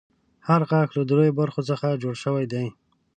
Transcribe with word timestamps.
هر 0.47 0.61
غاښ 0.69 0.89
له 0.97 1.03
دریو 1.09 1.37
برخو 1.41 1.61
څخه 1.69 1.99
جوړ 2.03 2.15
شوی 2.23 2.45
دی. 2.53 2.65